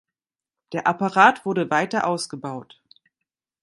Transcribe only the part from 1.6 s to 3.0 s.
weiter ausgebaut.